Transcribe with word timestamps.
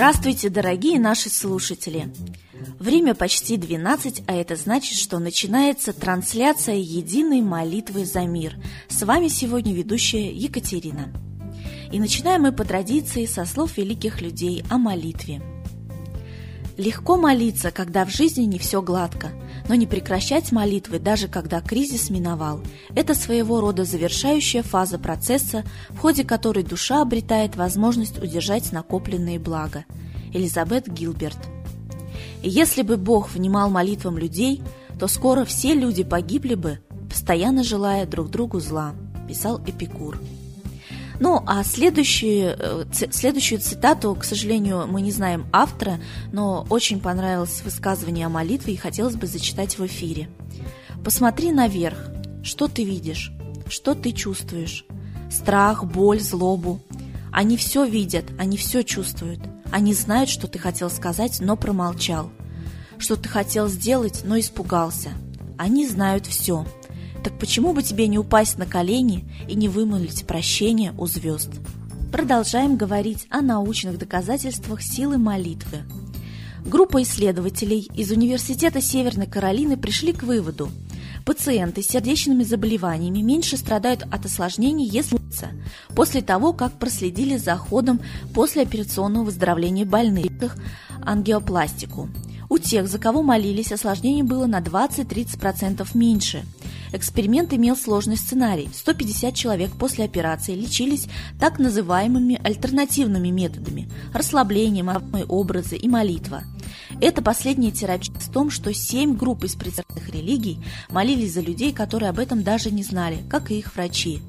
Здравствуйте, 0.00 0.48
дорогие 0.48 0.98
наши 0.98 1.28
слушатели! 1.28 2.10
Время 2.78 3.14
почти 3.14 3.58
12, 3.58 4.22
а 4.26 4.32
это 4.32 4.56
значит, 4.56 4.96
что 4.96 5.18
начинается 5.18 5.92
трансляция 5.92 6.76
единой 6.76 7.42
молитвы 7.42 8.06
за 8.06 8.20
мир. 8.20 8.56
С 8.88 9.02
вами 9.02 9.28
сегодня 9.28 9.74
ведущая 9.74 10.32
Екатерина. 10.32 11.12
И 11.92 12.00
начинаем 12.00 12.44
мы 12.44 12.52
по 12.52 12.64
традиции 12.64 13.26
со 13.26 13.44
слов 13.44 13.76
великих 13.76 14.22
людей 14.22 14.64
о 14.70 14.78
молитве. 14.78 15.42
Легко 16.78 17.18
молиться, 17.18 17.70
когда 17.70 18.06
в 18.06 18.10
жизни 18.10 18.44
не 18.44 18.58
все 18.58 18.80
гладко, 18.80 19.28
но 19.70 19.76
не 19.76 19.86
прекращать 19.86 20.50
молитвы, 20.50 20.98
даже 20.98 21.28
когда 21.28 21.60
кризис 21.60 22.10
миновал. 22.10 22.60
Это 22.96 23.14
своего 23.14 23.60
рода 23.60 23.84
завершающая 23.84 24.64
фаза 24.64 24.98
процесса, 24.98 25.62
в 25.90 25.98
ходе 25.98 26.24
которой 26.24 26.64
душа 26.64 27.00
обретает 27.02 27.54
возможность 27.54 28.20
удержать 28.20 28.72
накопленные 28.72 29.38
блага. 29.38 29.84
Элизабет 30.34 30.92
Гилберт 30.92 31.38
И 32.42 32.48
если 32.48 32.82
бы 32.82 32.96
Бог 32.96 33.30
внимал 33.30 33.70
молитвам 33.70 34.18
людей, 34.18 34.60
то 34.98 35.06
скоро 35.06 35.44
все 35.44 35.72
люди 35.72 36.02
погибли 36.02 36.56
бы, 36.56 36.80
постоянно 37.08 37.62
желая 37.62 38.06
друг 38.06 38.28
другу 38.28 38.58
зла, 38.58 38.92
писал 39.28 39.60
Эпикур. 39.64 40.18
Ну, 41.20 41.42
а 41.46 41.62
следующую, 41.64 42.56
э, 42.58 42.84
следующую 43.10 43.60
цитату, 43.60 44.14
к 44.14 44.24
сожалению, 44.24 44.86
мы 44.86 45.02
не 45.02 45.12
знаем 45.12 45.46
автора, 45.52 46.00
но 46.32 46.66
очень 46.70 46.98
понравилось 46.98 47.60
высказывание 47.62 48.24
о 48.24 48.30
молитве 48.30 48.72
и 48.72 48.78
хотелось 48.78 49.16
бы 49.16 49.26
зачитать 49.26 49.78
в 49.78 49.84
эфире. 49.84 50.30
«Посмотри 51.04 51.52
наверх. 51.52 51.98
Что 52.42 52.68
ты 52.68 52.84
видишь? 52.84 53.32
Что 53.68 53.94
ты 53.94 54.12
чувствуешь? 54.12 54.86
Страх, 55.30 55.84
боль, 55.84 56.20
злобу. 56.20 56.80
Они 57.30 57.58
все 57.58 57.84
видят, 57.84 58.24
они 58.38 58.56
все 58.56 58.82
чувствуют. 58.82 59.40
Они 59.70 59.92
знают, 59.92 60.30
что 60.30 60.48
ты 60.48 60.58
хотел 60.58 60.88
сказать, 60.88 61.38
но 61.40 61.54
промолчал. 61.54 62.30
Что 62.98 63.16
ты 63.16 63.28
хотел 63.28 63.68
сделать, 63.68 64.22
но 64.24 64.38
испугался. 64.40 65.10
Они 65.58 65.86
знают 65.86 66.26
все. 66.26 66.64
Так 67.22 67.38
почему 67.38 67.72
бы 67.72 67.82
тебе 67.82 68.06
не 68.08 68.18
упасть 68.18 68.58
на 68.58 68.66
колени 68.66 69.24
и 69.48 69.54
не 69.54 69.68
вымолить 69.68 70.26
прощение 70.26 70.94
у 70.96 71.06
звезд? 71.06 71.50
Продолжаем 72.10 72.76
говорить 72.76 73.26
о 73.30 73.40
научных 73.40 73.98
доказательствах 73.98 74.82
силы 74.82 75.18
молитвы. 75.18 75.84
Группа 76.64 77.02
исследователей 77.02 77.90
из 77.94 78.10
Университета 78.10 78.80
Северной 78.80 79.26
Каролины 79.26 79.76
пришли 79.76 80.12
к 80.12 80.22
выводу, 80.22 80.70
Пациенты 81.24 81.82
с 81.82 81.88
сердечными 81.88 82.42
заболеваниями 82.42 83.20
меньше 83.20 83.56
страдают 83.56 84.02
от 84.10 84.24
осложнений, 84.24 84.88
если 84.88 85.18
после 85.94 86.22
того, 86.22 86.52
как 86.52 86.78
проследили 86.78 87.36
за 87.36 87.56
ходом 87.56 88.00
послеоперационного 88.34 89.24
выздоровления 89.24 89.84
больных 89.84 90.56
ангиопластику. 91.04 92.08
У 92.48 92.58
тех, 92.58 92.88
за 92.88 92.98
кого 92.98 93.22
молились, 93.22 93.70
осложнений 93.70 94.22
было 94.22 94.46
на 94.46 94.60
20-30% 94.60 95.86
меньше– 95.94 96.44
Эксперимент 96.92 97.52
имел 97.52 97.76
сложный 97.76 98.16
сценарий. 98.16 98.68
150 98.72 99.34
человек 99.34 99.70
после 99.72 100.04
операции 100.04 100.54
лечились 100.54 101.06
так 101.38 101.58
называемыми 101.58 102.40
альтернативными 102.42 103.28
методами– 103.28 103.88
расслаблением, 104.12 104.90
образы 105.28 105.76
и 105.76 105.88
молитва. 105.88 106.42
Это 107.00 107.22
последняя 107.22 107.70
терапия 107.70 108.14
в 108.14 108.30
том, 108.32 108.50
что 108.50 108.74
семь 108.74 109.16
групп 109.16 109.44
из 109.44 109.54
представительных 109.54 110.08
религий 110.14 110.58
молились 110.90 111.34
за 111.34 111.40
людей, 111.40 111.72
которые 111.72 112.10
об 112.10 112.18
этом 112.18 112.42
даже 112.42 112.70
не 112.70 112.82
знали, 112.82 113.22
как 113.28 113.50
и 113.50 113.58
их 113.58 113.74
врачи. 113.74 114.20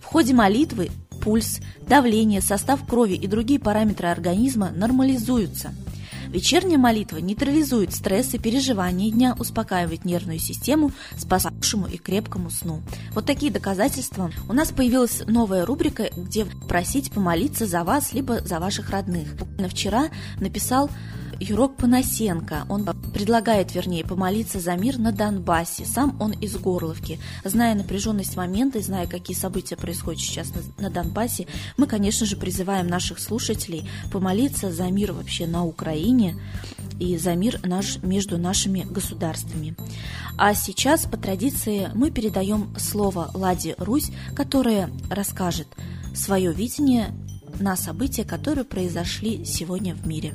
В 0.00 0.04
ходе 0.04 0.34
молитвы 0.34 0.90
пульс, 1.22 1.60
давление, 1.88 2.40
состав 2.40 2.86
крови 2.86 3.14
и 3.14 3.26
другие 3.26 3.60
параметры 3.60 4.08
организма 4.08 4.70
нормализуются– 4.70 5.74
Вечерняя 6.32 6.78
молитва 6.78 7.18
нейтрализует 7.18 7.92
стресс 7.92 8.32
и 8.32 8.38
переживания 8.38 9.12
дня, 9.12 9.36
успокаивает 9.38 10.06
нервную 10.06 10.38
систему, 10.38 10.90
способствующему 11.18 11.86
и 11.88 11.98
крепкому 11.98 12.50
сну. 12.50 12.80
Вот 13.12 13.26
такие 13.26 13.52
доказательства. 13.52 14.30
У 14.48 14.54
нас 14.54 14.70
появилась 14.70 15.22
новая 15.26 15.66
рубрика, 15.66 16.08
где 16.16 16.46
просить 16.46 17.12
помолиться 17.12 17.66
за 17.66 17.84
вас, 17.84 18.14
либо 18.14 18.40
за 18.40 18.60
ваших 18.60 18.88
родных. 18.88 19.36
Буквально 19.36 19.68
вчера 19.68 20.08
написал 20.40 20.88
Юрок 21.42 21.76
Панасенко. 21.76 22.66
Он 22.68 22.84
предлагает, 23.12 23.74
вернее, 23.74 24.04
помолиться 24.04 24.60
за 24.60 24.76
мир 24.76 24.98
на 24.98 25.10
Донбассе. 25.10 25.84
Сам 25.84 26.16
он 26.20 26.30
из 26.32 26.56
Горловки. 26.56 27.18
Зная 27.44 27.74
напряженность 27.74 28.36
момента 28.36 28.78
и 28.78 28.82
зная, 28.82 29.08
какие 29.08 29.36
события 29.36 29.76
происходят 29.76 30.20
сейчас 30.20 30.52
на, 30.54 30.84
на 30.84 30.90
Донбассе, 30.90 31.48
мы, 31.76 31.88
конечно 31.88 32.26
же, 32.26 32.36
призываем 32.36 32.86
наших 32.86 33.18
слушателей 33.18 33.88
помолиться 34.12 34.72
за 34.72 34.84
мир 34.84 35.12
вообще 35.12 35.48
на 35.48 35.64
Украине 35.64 36.36
и 37.00 37.18
за 37.18 37.34
мир 37.34 37.58
наш, 37.64 38.00
между 38.02 38.38
нашими 38.38 38.82
государствами. 38.82 39.74
А 40.38 40.54
сейчас, 40.54 41.06
по 41.06 41.16
традиции, 41.16 41.90
мы 41.92 42.12
передаем 42.12 42.72
слово 42.78 43.30
Ладе 43.34 43.74
Русь, 43.78 44.12
которая 44.36 44.90
расскажет 45.10 45.66
свое 46.14 46.52
видение 46.52 47.12
на 47.58 47.76
события, 47.76 48.24
которые 48.24 48.64
произошли 48.64 49.44
сегодня 49.44 49.94
в 49.96 50.06
мире. 50.06 50.34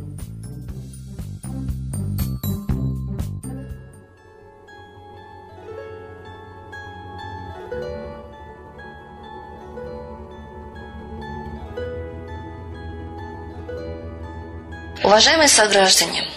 Уважаемые 15.08 15.48
сограждане, 15.48 16.28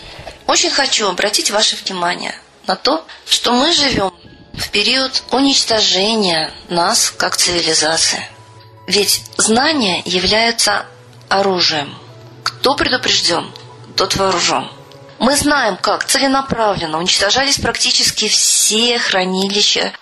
очень 0.47 0.71
хочу 0.71 1.09
обратить 1.09 1.51
ваше 1.51 1.75
внимание 1.75 2.33
на 2.69 2.77
то, 2.77 3.05
что 3.27 3.53
мы 3.53 3.73
живем 3.73 4.13
в 4.53 4.71
период 4.71 5.25
уничтожения 5.33 6.53
нас 6.69 7.11
как 7.11 7.37
цивилизации. 7.37 8.25
Ведь 8.87 9.25
знания 9.39 10.03
являются 10.05 10.87
оружием. 11.29 11.99
Кто 12.45 12.77
предупрежден, 12.77 13.53
тот 13.97 14.15
вооружен. 14.15 14.71
Мы 15.19 15.35
знаем, 15.35 15.77
как 15.77 16.05
целенаправленно 16.05 16.99
уничтожались 16.99 17.59
практически 17.59 18.29
все 18.29 19.01
хранилища 19.01 19.93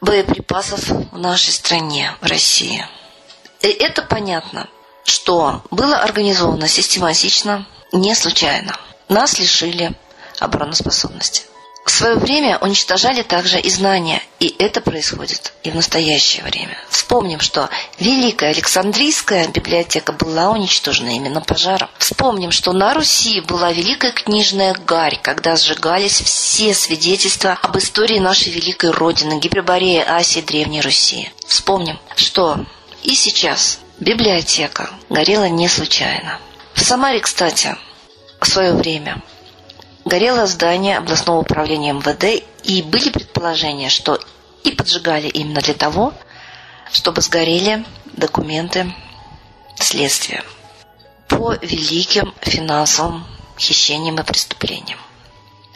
боеприпасов 0.00 0.88
в 0.88 1.18
нашей 1.18 1.52
стране, 1.52 2.14
в 2.20 2.26
России. 2.26 2.86
И 3.60 3.66
это 3.66 4.02
понятно, 4.02 4.68
что 5.04 5.64
было 5.72 5.96
организовано 5.96 6.68
систематично 6.68 7.66
не 7.94 8.14
случайно. 8.14 8.76
Нас 9.08 9.38
лишили 9.38 9.94
обороноспособности. 10.40 11.44
В 11.84 11.90
свое 11.90 12.14
время 12.14 12.58
уничтожали 12.58 13.22
также 13.22 13.60
и 13.60 13.68
знания, 13.68 14.22
и 14.40 14.54
это 14.58 14.80
происходит 14.80 15.52
и 15.62 15.70
в 15.70 15.74
настоящее 15.74 16.42
время. 16.42 16.78
Вспомним, 16.88 17.40
что 17.40 17.68
Великая 17.98 18.50
Александрийская 18.50 19.48
библиотека 19.48 20.12
была 20.12 20.50
уничтожена 20.50 21.10
именно 21.10 21.42
пожаром. 21.42 21.90
Вспомним, 21.98 22.52
что 22.52 22.72
на 22.72 22.94
Руси 22.94 23.42
была 23.42 23.70
Великая 23.70 24.12
книжная 24.12 24.74
гарь, 24.74 25.20
когда 25.22 25.56
сжигались 25.56 26.22
все 26.22 26.72
свидетельства 26.72 27.58
об 27.62 27.76
истории 27.76 28.18
нашей 28.18 28.50
великой 28.50 28.90
Родины, 28.90 29.38
Гипербореи, 29.38 30.02
Асии, 30.08 30.40
Древней 30.40 30.80
Руси. 30.80 31.30
Вспомним, 31.46 31.98
что 32.16 32.64
и 33.02 33.14
сейчас 33.14 33.78
библиотека 34.00 34.88
горела 35.10 35.50
не 35.50 35.68
случайно. 35.68 36.40
В 36.84 36.86
Самаре, 36.86 37.20
кстати, 37.20 37.78
в 38.42 38.46
свое 38.46 38.74
время 38.74 39.22
горело 40.04 40.46
здание 40.46 40.98
областного 40.98 41.38
управления 41.38 41.94
МВД, 41.94 42.44
и 42.62 42.82
были 42.82 43.08
предположения, 43.08 43.88
что 43.88 44.20
и 44.64 44.70
поджигали 44.70 45.28
именно 45.28 45.62
для 45.62 45.72
того, 45.72 46.12
чтобы 46.92 47.22
сгорели 47.22 47.86
документы 48.12 48.94
следствия 49.80 50.44
по 51.26 51.54
великим 51.54 52.34
финансовым 52.42 53.24
хищениям 53.58 54.20
и 54.20 54.22
преступлениям. 54.22 54.98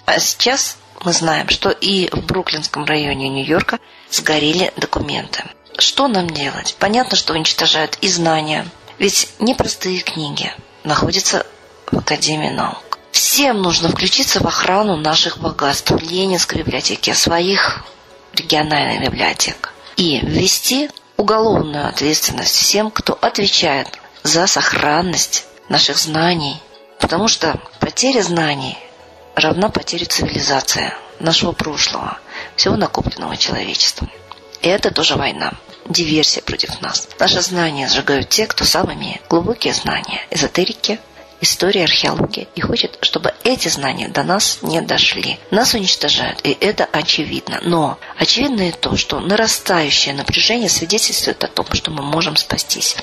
А 0.05 0.19
сейчас 0.19 0.77
мы 1.01 1.15
знаем, 1.15 1.49
что 1.49 1.71
и 1.71 2.11
в 2.11 2.27
Бруклинском 2.27 2.85
районе 2.85 3.31
Нью-Йорка 3.31 3.79
сгорели 4.11 4.75
документы. 4.77 5.45
Что 5.79 6.07
нам 6.07 6.29
делать? 6.29 6.77
Понятно, 6.79 7.17
что 7.17 7.33
уничтожают 7.33 7.97
и 8.03 8.09
знания, 8.09 8.67
ведь 8.99 9.31
непростые 9.39 10.03
книги– 10.03 10.53
находится 10.85 11.47
в 11.91 11.99
Академии 11.99 12.51
наук. 12.51 12.99
Всем 13.13 13.63
нужно 13.63 13.89
включиться 13.89 14.41
в 14.41 14.47
охрану 14.47 14.97
наших 14.97 15.39
богатств 15.39 15.91
Ленинской 15.91 16.59
библиотеке, 16.59 17.15
своих 17.15 17.85
региональных 18.33 19.03
библиотек 19.03 19.73
и 19.97 20.21
ввести 20.21 20.91
уголовную 21.17 21.89
ответственность 21.89 22.55
всем, 22.55 22.91
кто 22.91 23.19
отвечает 23.21 23.89
за 24.23 24.47
сохранность 24.47 25.47
наших 25.69 25.99
знаний, 25.99 26.57
потому 27.01 27.29
что 27.29 27.61
потеря 27.81 28.23
знаний 28.23 28.79
равна 29.35 29.69
потере 29.69 30.07
цивилизации, 30.07 30.93
нашего 31.19 31.53
прошлого, 31.53 32.19
всего 32.55 32.77
накопленного 32.77 33.37
человечеством. 33.37 34.11
И 34.63 34.69
это 34.69 34.93
тоже 34.93 35.17
война 35.17 35.53
диверсия 35.89 36.43
против 36.43 36.81
нас. 36.81 37.09
Наши 37.19 37.41
знания 37.41 37.89
сжигают 37.89 38.29
те, 38.29 38.47
кто 38.47 38.65
сам 38.65 38.93
имеет 38.93 39.23
глубокие 39.29 39.75
знания 39.75 40.21
эзотерики 40.31 40.99
история, 41.41 41.85
археология 41.85 42.47
и 42.55 42.61
хочет, 42.61 42.99
чтобы 43.01 43.35
эти 43.45 43.69
знания 43.69 44.09
до 44.09 44.23
нас 44.23 44.59
не 44.63 44.81
дошли. 44.81 45.39
Нас 45.51 45.75
уничтожают, 45.75 46.41
и 46.45 46.57
это 46.61 46.85
очевидно. 46.85 47.61
Но 47.63 47.99
очевидно 48.17 48.69
и 48.69 48.73
то, 48.73 48.97
что 48.97 49.21
нарастающее 49.21 50.15
напряжение 50.15 50.69
свидетельствует 50.69 51.43
о 51.45 51.49
том, 51.49 51.67
что 51.73 51.91
мы 51.91 52.03
можем 52.03 52.37
спастись 52.37 52.97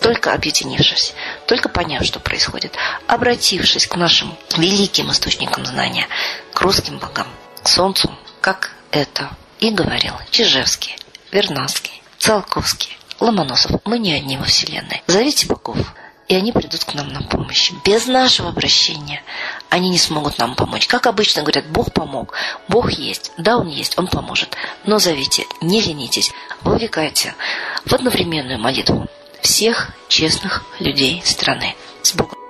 только 0.00 0.34
объединившись, 0.34 1.14
только 1.46 1.68
поняв, 1.68 2.04
что 2.04 2.18
происходит, 2.18 2.74
обратившись 3.06 3.86
к 3.86 3.94
нашим 3.94 4.36
великим 4.56 5.12
источникам 5.12 5.64
знания, 5.64 6.08
к 6.52 6.60
русским 6.60 6.98
богам, 6.98 7.28
к 7.62 7.68
солнцу, 7.68 8.10
как 8.40 8.72
это 8.90 9.30
и 9.60 9.70
говорил 9.70 10.14
Чижевский, 10.30 10.96
Вернадский, 11.30 11.91
Циолковский, 12.22 12.96
Ломоносов. 13.18 13.80
Мы 13.84 13.98
не 13.98 14.12
одни 14.12 14.36
во 14.36 14.44
Вселенной. 14.44 15.02
Зовите 15.08 15.48
богов, 15.48 15.76
и 16.28 16.36
они 16.36 16.52
придут 16.52 16.84
к 16.84 16.94
нам 16.94 17.08
на 17.08 17.20
помощь. 17.20 17.72
Без 17.84 18.06
нашего 18.06 18.50
обращения 18.50 19.24
они 19.70 19.88
не 19.88 19.98
смогут 19.98 20.38
нам 20.38 20.54
помочь. 20.54 20.86
Как 20.86 21.08
обычно 21.08 21.42
говорят, 21.42 21.66
Бог 21.66 21.92
помог, 21.92 22.32
Бог 22.68 22.92
есть. 22.92 23.32
Да, 23.38 23.56
Он 23.56 23.66
есть, 23.66 23.98
Он 23.98 24.06
поможет. 24.06 24.56
Но 24.84 25.00
зовите, 25.00 25.46
не 25.60 25.80
ленитесь, 25.80 26.30
вовлекайте 26.60 27.34
в 27.84 27.92
одновременную 27.92 28.60
молитву 28.60 29.08
всех 29.40 29.90
честных 30.06 30.64
людей 30.78 31.22
страны. 31.24 31.74
С 32.04 32.14
Богом! 32.14 32.41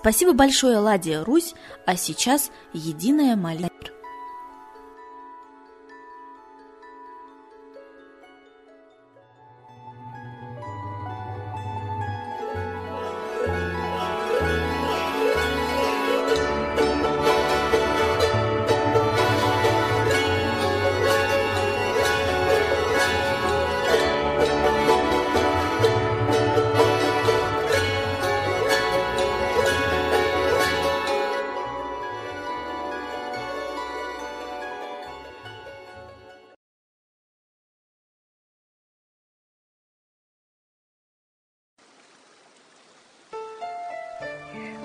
Спасибо 0.00 0.32
большое, 0.32 0.78
Ладия 0.78 1.22
Русь, 1.22 1.54
а 1.84 1.94
сейчас 1.94 2.50
единая 2.72 3.36
молитва. 3.36 3.69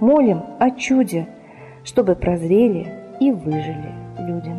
Молим 0.00 0.44
о 0.60 0.70
чуде, 0.70 1.28
чтобы 1.84 2.14
прозрели 2.14 3.16
и 3.20 3.32
выжили 3.32 3.92
люди. 4.18 4.54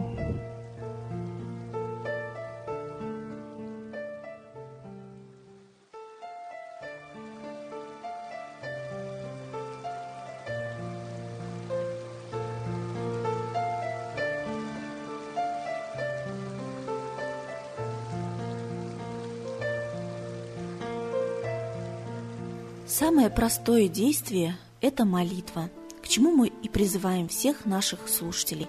Самое 22.86 23.30
простое 23.30 23.88
действие 23.88 24.56
это 24.82 25.06
молитва, 25.06 25.70
к 26.02 26.08
чему 26.08 26.32
мы 26.32 26.48
и 26.48 26.70
призываем 26.70 27.28
всех 27.28 27.66
наших 27.66 28.08
слушателей. 28.08 28.68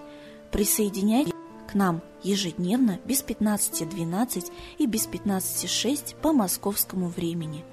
Присоединяйтесь 0.51 1.33
к 1.69 1.73
нам 1.73 2.01
ежедневно 2.23 2.99
без 3.05 3.23
15.12 3.23 4.51
и 4.77 4.85
без 4.85 5.07
15.06 5.07 6.15
по 6.21 6.33
московскому 6.33 7.07
времени. 7.07 7.63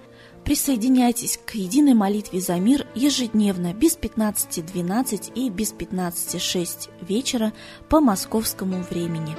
Присоединяйтесь 0.45 1.39
к 1.45 1.55
единой 1.57 1.95
молитве 1.95 2.41
за 2.41 2.55
мир 2.59 2.87
ежедневно 2.95 3.75
без 3.75 3.99
15.12 3.99 5.35
и 5.35 5.51
без 5.51 5.73
15.06 5.73 6.91
вечера 7.03 7.53
по 7.89 8.01
московскому 8.01 8.83
времени. 8.83 9.37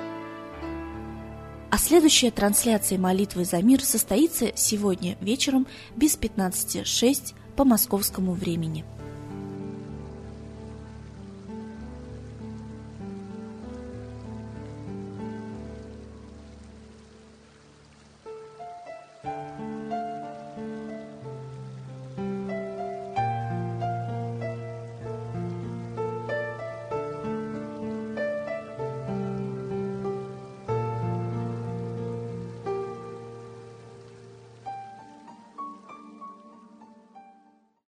А 1.71 1.77
следующая 1.77 2.31
трансляция 2.31 2.97
молитвы 2.97 3.45
за 3.45 3.61
мир 3.61 3.83
состоится 3.83 4.51
сегодня 4.55 5.17
вечером 5.21 5.67
без 5.95 6.17
15.06 6.17 7.33
по 7.55 7.63
московскому 7.63 8.33
времени. 8.33 8.85